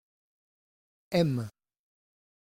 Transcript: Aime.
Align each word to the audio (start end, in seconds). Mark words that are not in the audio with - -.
Aime. 1.19 1.43